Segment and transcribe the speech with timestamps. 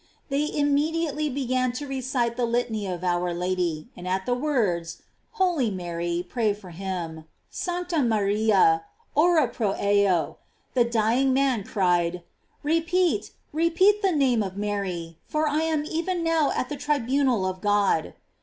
[0.29, 5.69] They immediately began to recite the Litany of our Lady, and at the words, Holy
[5.69, 8.83] Mary, pray for him, "Sancta Maria,
[9.13, 10.37] ora pro eo,"
[10.73, 12.23] the dying man cried:
[12.63, 17.61] "Repeat, repeat the name of Mary, for I am even now at the tribunal of
[17.61, 18.15] God."